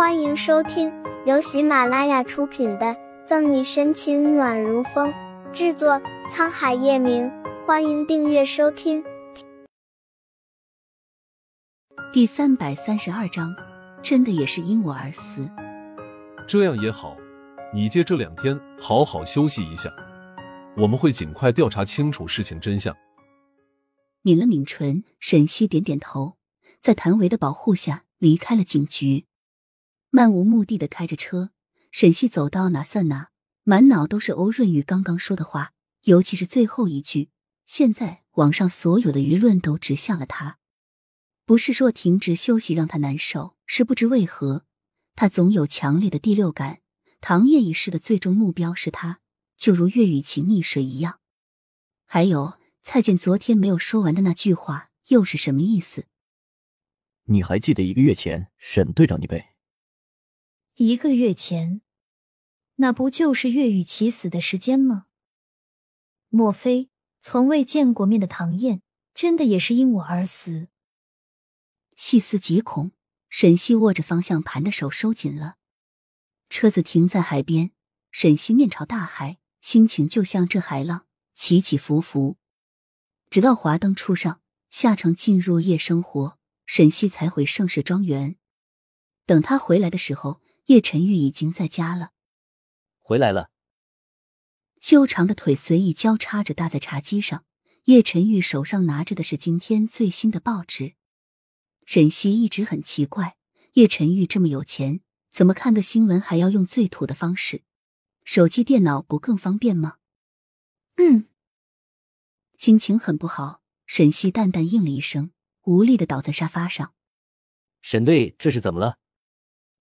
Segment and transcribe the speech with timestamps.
[0.00, 0.90] 欢迎收听
[1.26, 2.86] 由喜马拉雅出品的
[3.26, 5.12] 《赠你深情暖如风》，
[5.52, 7.30] 制作沧海夜明。
[7.66, 9.04] 欢迎订阅收听。
[12.14, 13.54] 第三百三十二章，
[14.02, 15.46] 真的也是因我而死。
[16.48, 17.14] 这样也好，
[17.74, 19.90] 你借这两天好好休息一下，
[20.78, 22.96] 我们会尽快调查清楚事情真相。
[24.22, 26.38] 抿了抿唇，沈西点点头，
[26.80, 29.26] 在谭维的保护下离开了警局。
[30.10, 31.50] 漫无目的的开着车，
[31.92, 33.30] 沈西走到哪算哪，
[33.62, 37.30] 满脑都是欧润玉刚刚说的话，尤其是最后一句。
[37.64, 40.58] 现在网上所有的舆论都指向了他，
[41.44, 44.64] 不是说停止休息让他难受，是不知为何，
[45.14, 46.80] 他总有强烈的第六感。
[47.20, 49.20] 唐叶一事的最终目标是他，
[49.56, 51.20] 就如岳雨晴溺水一样。
[52.06, 56.06] 还有蔡健昨天没有说完的那句话，又是什么意思？
[57.26, 59.49] 你还记得一个月前沈队长你被？
[60.82, 61.82] 一个月前，
[62.76, 65.08] 那不就是岳雨琪死的时间吗？
[66.30, 66.88] 莫非
[67.20, 68.80] 从未见过面的唐燕
[69.12, 70.68] 真的也是因我而死？
[71.96, 72.92] 细思极恐，
[73.28, 75.56] 沈西握着方向盘的手收紧了。
[76.48, 77.72] 车子停在海边，
[78.10, 82.38] 沈西面朝大海，心情就像这海浪起起伏伏。
[83.28, 88.36] 直到华灯初上，下城进入夜生活，沈西才回盛世庄园。
[89.26, 90.40] 等他回来的时候。
[90.70, 92.12] 叶晨玉已经在家了，
[93.00, 93.50] 回来了。
[94.80, 97.44] 修长的腿随意交叉着搭在茶几上，
[97.86, 100.94] 叶晨玉手上拿着的是今天最新的报纸。
[101.86, 103.36] 沈西一直很奇怪，
[103.72, 105.00] 叶晨玉这么有钱，
[105.32, 107.64] 怎么看个新闻还要用最土的方式？
[108.22, 109.96] 手机、电脑不更方便吗？
[110.98, 111.26] 嗯，
[112.56, 115.32] 心情很不好，沈西淡淡应了一声，
[115.64, 116.94] 无力的倒在沙发上。
[117.82, 118.98] 沈队，这是怎么了？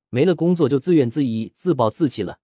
[0.10, 2.40] 没了工作就自怨自艾、自暴自弃了。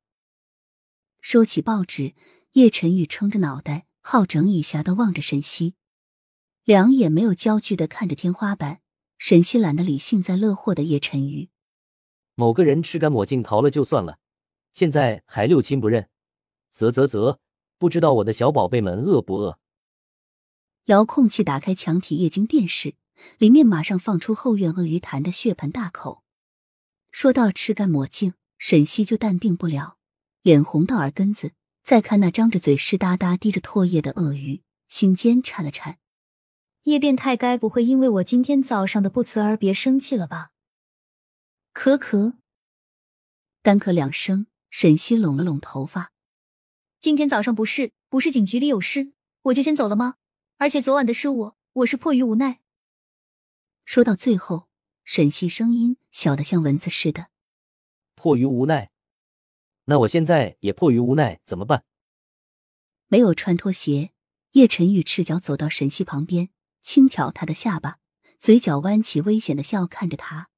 [1.21, 2.13] 收起报纸，
[2.51, 5.75] 叶晨宇撑着脑袋，好整以暇的望着沈西，
[6.63, 8.81] 两眼没有焦距的看着天花板。
[9.17, 11.49] 沈西懒得理幸灾乐祸的叶晨宇。
[12.35, 14.19] 某个人吃干抹净逃了就算了，
[14.73, 16.09] 现在还六亲不认，
[16.69, 17.39] 啧啧啧，
[17.79, 19.57] 不知道我的小宝贝们饿不饿？
[20.85, 22.95] 遥控器打开墙体液晶电视，
[23.37, 26.24] 里面马上放出后院鳄鱼潭的血盆大口。
[27.17, 29.97] 说到吃干抹净，沈西就淡定不了，
[30.41, 31.53] 脸红到耳根子。
[31.81, 35.97] 再看那张着嘴、湿哒哒滴着唾液的鳄鱼，心尖颤了颤。
[36.83, 40.51] 叶变态该不会因为我今天早上的不辞而别生气了吧？
[41.73, 42.33] 咳咳，
[43.63, 46.11] 干咳两声，沈西拢了拢头发。
[46.99, 50.15] 今天早上不是不是警局里有事，我就先走了吗？
[50.57, 52.59] 而且昨晚的事，我我是迫于无奈。
[53.85, 54.64] 说到最后。
[55.05, 57.27] 沈西声音小的像蚊子似的，
[58.15, 58.89] 迫于无奈，
[59.85, 61.85] 那我现在也迫于无奈，怎么办？
[63.07, 64.13] 没有穿拖鞋，
[64.53, 66.49] 叶晨玉赤脚走到沈西旁边，
[66.81, 67.99] 轻挑他的下巴，
[68.39, 70.49] 嘴角弯起危险的笑看着他。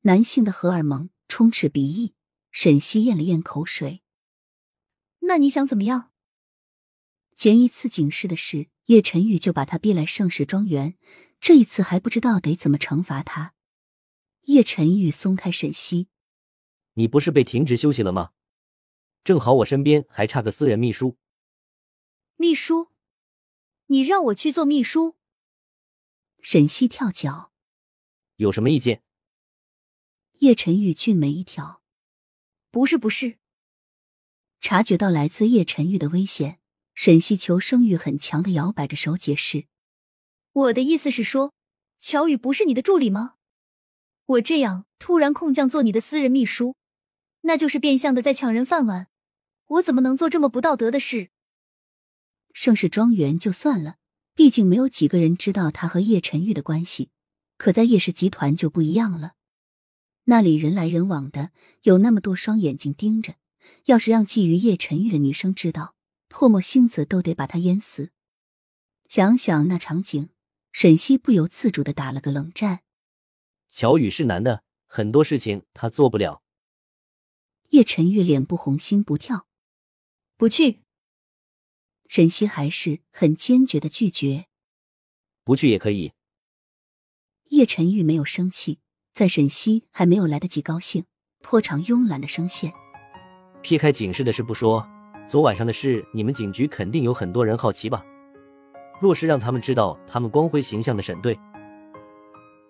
[0.00, 2.14] 男性的荷尔蒙充斥鼻翼，
[2.50, 4.02] 沈西咽了咽口水。
[5.20, 6.10] 那你想怎么样？
[7.36, 10.96] 前一次警示的事，叶晨宇就把他逼来盛世庄园，
[11.38, 13.52] 这一次还不知道得怎么惩罚他。
[14.48, 16.08] 叶晨玉松开沈西，
[16.94, 18.30] 你不是被停职休息了吗？
[19.22, 21.18] 正好我身边还差个私人秘书。
[22.36, 22.88] 秘书，
[23.88, 25.16] 你让我去做秘书？
[26.40, 27.52] 沈西跳脚，
[28.36, 29.02] 有什么意见？
[30.38, 31.82] 叶晨玉俊眉一挑，
[32.70, 33.36] 不是不是。
[34.62, 36.58] 察觉到来自叶晨玉的危险，
[36.94, 39.66] 沈西求生欲很强的摇摆着手解释
[40.52, 41.52] ：“我的意思是说，
[41.98, 43.34] 乔宇不是你的助理吗？”
[44.28, 46.76] 我这样突然空降做你的私人秘书，
[47.42, 49.06] 那就是变相的在抢人饭碗。
[49.68, 51.30] 我怎么能做这么不道德的事？
[52.52, 53.96] 盛世庄园就算了，
[54.34, 57.08] 毕竟没有几个人知道他和叶晨玉的关系。
[57.56, 59.32] 可在叶氏集团就不一样了，
[60.24, 61.50] 那里人来人往的，
[61.82, 63.36] 有那么多双眼睛盯着。
[63.86, 65.94] 要是让觊觎叶晨玉的女生知道，
[66.28, 68.10] 唾沫星子都得把他淹死。
[69.08, 70.28] 想想那场景，
[70.70, 72.80] 沈西不由自主的打了个冷战。
[73.78, 76.42] 乔宇是男的，很多事情他做不了。
[77.68, 79.46] 叶晨玉脸不红心不跳，
[80.36, 80.80] 不去。
[82.08, 84.46] 沈西还是很坚决的拒绝。
[85.44, 86.12] 不去也可以。
[87.50, 88.80] 叶晨玉没有生气，
[89.12, 91.04] 在沈西还没有来得及高兴，
[91.40, 92.72] 拖长慵懒的声线。
[93.62, 94.84] 撇开警示的事不说，
[95.28, 98.04] 昨晚上的事，你们警局肯定有很多人好奇吧？
[99.00, 101.38] 若是让他们知道他们光辉形象的沈队，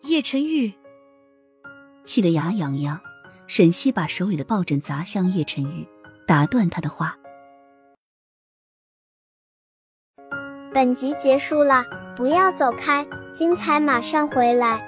[0.03, 0.71] 叶晨玉。
[2.09, 2.99] 气得牙痒痒，
[3.47, 5.87] 沈西把手里的抱枕砸向叶晨玉，
[6.27, 7.19] 打断他的话。
[10.73, 11.85] 本集结束了，
[12.17, 14.88] 不要走开，精彩马上回来。